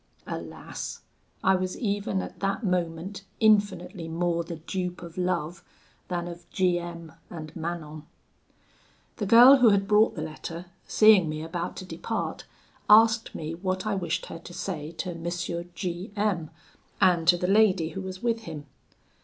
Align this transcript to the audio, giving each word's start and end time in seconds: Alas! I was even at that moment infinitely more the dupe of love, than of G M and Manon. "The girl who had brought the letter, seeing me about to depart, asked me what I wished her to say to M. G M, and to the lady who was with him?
Alas! 0.25 1.01
I 1.43 1.53
was 1.55 1.77
even 1.77 2.23
at 2.23 2.39
that 2.39 2.63
moment 2.63 3.23
infinitely 3.39 4.07
more 4.07 4.43
the 4.43 4.55
dupe 4.55 5.03
of 5.03 5.15
love, 5.15 5.63
than 6.07 6.27
of 6.27 6.49
G 6.49 6.79
M 6.79 7.11
and 7.29 7.55
Manon. 7.55 8.07
"The 9.17 9.27
girl 9.27 9.57
who 9.57 9.69
had 9.69 9.87
brought 9.87 10.15
the 10.15 10.23
letter, 10.23 10.65
seeing 10.87 11.29
me 11.29 11.43
about 11.43 11.75
to 11.75 11.85
depart, 11.85 12.45
asked 12.89 13.35
me 13.35 13.53
what 13.53 13.85
I 13.85 13.93
wished 13.93 14.25
her 14.25 14.39
to 14.39 14.53
say 14.55 14.91
to 14.93 15.11
M. 15.11 15.27
G 15.75 16.11
M, 16.15 16.49
and 16.99 17.27
to 17.27 17.37
the 17.37 17.45
lady 17.45 17.89
who 17.89 18.01
was 18.01 18.23
with 18.23 18.39
him? 18.45 18.65